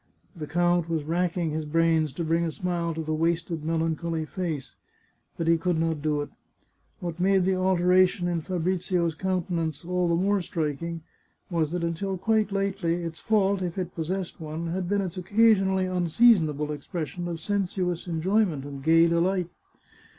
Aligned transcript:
The 0.35 0.47
count 0.47 0.89
was 0.89 1.03
rack 1.03 1.37
ing 1.37 1.51
his 1.51 1.63
brains 1.63 2.11
to 2.13 2.23
bring 2.23 2.43
a 2.43 2.49
smile 2.49 2.91
to 2.95 3.03
the 3.03 3.13
wasted 3.13 3.63
melancholy 3.63 4.25
face. 4.25 4.73
But 5.37 5.47
he 5.47 5.59
could 5.59 5.77
not 5.77 6.01
do 6.01 6.21
it. 6.23 6.31
What 7.01 7.19
made 7.19 7.45
the 7.45 7.53
alteration 7.55 8.27
in 8.27 8.41
Fabrizio's 8.41 9.13
countenance 9.13 9.85
all 9.85 10.09
the 10.09 10.15
more 10.15 10.41
striking 10.41 11.03
was 11.51 11.69
that 11.69 11.83
until 11.83 12.17
quite 12.17 12.51
lately 12.51 13.03
its 13.03 13.19
fault, 13.19 13.61
if 13.61 13.77
it 13.77 13.93
possessed 13.93 14.41
one, 14.41 14.69
had 14.69 14.89
been 14.89 15.01
its 15.01 15.17
occa 15.19 15.55
sionally 15.55 15.95
unseasonable 15.95 16.71
expression 16.71 17.27
of 17.27 17.39
sensuous 17.39 18.07
enjoyment 18.07 18.65
and 18.65 18.81
gay 18.81 19.07
delight. 19.07 19.51